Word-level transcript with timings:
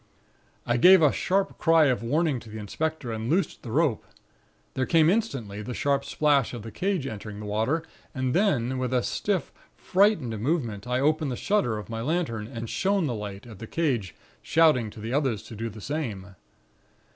"I 0.65 0.77
gave 0.77 1.03
a 1.03 1.11
sharp 1.11 1.59
cry 1.59 1.85
of 1.85 2.01
warning 2.01 2.39
to 2.39 2.49
the 2.49 2.57
inspector, 2.57 3.11
and 3.11 3.29
loosed 3.29 3.61
the 3.61 3.69
rope. 3.69 4.03
There 4.73 4.87
came 4.87 5.11
instantly 5.11 5.61
the 5.61 5.75
sharp 5.75 6.05
splash 6.05 6.55
of 6.55 6.63
the 6.63 6.71
cage 6.71 7.05
entering 7.05 7.39
the 7.39 7.45
water; 7.45 7.83
and 8.15 8.33
then, 8.33 8.79
with 8.79 8.95
a 8.95 9.03
stiff, 9.03 9.53
frightened 9.75 10.39
movement, 10.39 10.87
I 10.87 10.99
opened 10.99 11.31
the 11.31 11.35
shutter 11.35 11.77
of 11.77 11.87
my 11.87 12.01
lantern, 12.01 12.47
and 12.51 12.67
shone 12.67 13.05
the 13.05 13.13
light 13.13 13.45
at 13.45 13.59
the 13.59 13.67
cage, 13.67 14.15
shouting 14.41 14.89
to 14.89 14.99
the 14.99 15.13
others 15.13 15.43
to 15.43 15.55
do 15.55 15.69
the 15.69 15.81
same. 15.81 16.33